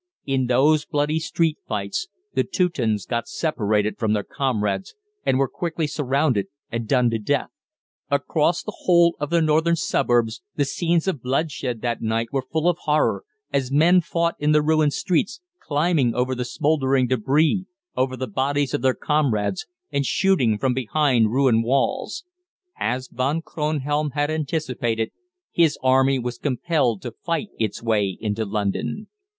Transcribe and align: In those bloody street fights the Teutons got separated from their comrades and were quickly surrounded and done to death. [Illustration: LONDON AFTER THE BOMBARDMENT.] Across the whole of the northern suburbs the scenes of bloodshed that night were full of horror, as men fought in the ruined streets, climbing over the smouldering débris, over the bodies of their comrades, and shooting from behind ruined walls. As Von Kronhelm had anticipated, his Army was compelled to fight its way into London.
In 0.25 0.47
those 0.47 0.83
bloody 0.83 1.19
street 1.19 1.59
fights 1.67 2.07
the 2.33 2.43
Teutons 2.43 3.05
got 3.05 3.27
separated 3.27 3.99
from 3.99 4.13
their 4.13 4.23
comrades 4.23 4.95
and 5.27 5.37
were 5.37 5.47
quickly 5.47 5.85
surrounded 5.85 6.47
and 6.71 6.87
done 6.87 7.11
to 7.11 7.19
death. 7.19 7.49
[Illustration: 8.09 8.09
LONDON 8.09 8.09
AFTER 8.09 8.09
THE 8.09 8.31
BOMBARDMENT.] 8.31 8.31
Across 8.31 8.63
the 8.63 8.83
whole 8.85 9.15
of 9.19 9.29
the 9.29 9.41
northern 9.45 9.75
suburbs 9.75 10.41
the 10.55 10.65
scenes 10.65 11.07
of 11.07 11.21
bloodshed 11.21 11.81
that 11.81 12.01
night 12.01 12.29
were 12.31 12.41
full 12.51 12.67
of 12.67 12.79
horror, 12.79 13.23
as 13.53 13.71
men 13.71 14.01
fought 14.01 14.33
in 14.39 14.53
the 14.53 14.63
ruined 14.63 14.93
streets, 14.93 15.39
climbing 15.59 16.15
over 16.15 16.33
the 16.33 16.45
smouldering 16.45 17.07
débris, 17.07 17.67
over 17.95 18.17
the 18.17 18.25
bodies 18.25 18.73
of 18.73 18.81
their 18.81 18.95
comrades, 18.95 19.67
and 19.91 20.07
shooting 20.07 20.57
from 20.57 20.73
behind 20.73 21.29
ruined 21.31 21.63
walls. 21.63 22.23
As 22.75 23.07
Von 23.07 23.43
Kronhelm 23.43 24.13
had 24.13 24.31
anticipated, 24.31 25.11
his 25.51 25.77
Army 25.83 26.17
was 26.17 26.39
compelled 26.39 27.03
to 27.03 27.11
fight 27.23 27.49
its 27.59 27.83
way 27.83 28.17
into 28.19 28.45
London. 28.45 29.05